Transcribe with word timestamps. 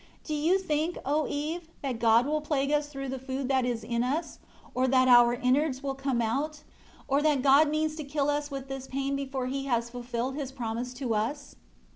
Do 0.23 0.33
you 0.33 0.57
think, 0.57 0.97
O 1.05 1.25
Eve, 1.27 1.67
that 1.83 1.99
God 1.99 2.25
will 2.25 2.41
plague 2.41 2.71
us 2.71 2.87
through 2.89 3.09
the 3.09 3.19
food 3.19 3.47
that 3.49 3.67
is 3.67 3.83
in 3.83 4.01
us, 4.01 4.39
or 4.73 4.87
that 4.87 5.07
our 5.07 5.35
innards 5.35 5.83
will 5.83 5.93
come 5.93 6.23
out; 6.23 6.63
or 7.07 7.21
that 7.21 7.43
God 7.43 7.69
means 7.69 7.95
to 7.97 8.03
kill 8.03 8.27
us 8.27 8.49
with 8.49 8.67
this 8.67 8.87
pain 8.87 9.15
before 9.15 9.45
He 9.45 9.65
has 9.65 9.91
fulfilled 9.91 10.33
His 10.33 10.51
promise 10.51 10.91
to 10.95 11.13
us?" 11.13 11.55